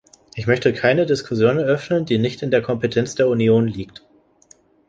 [0.33, 4.03] Ich möchte keine Diskussion eröffnen, die nicht in der Kompetenz der Union liegt.